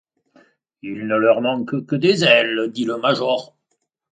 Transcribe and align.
Il 0.81 1.05
ne 1.05 1.15
leur 1.15 1.41
manque 1.41 1.85
que 1.85 1.95
des 1.95 2.23
ailes! 2.23 2.71
dit 2.71 2.85
le 2.85 2.97
major. 2.97 3.55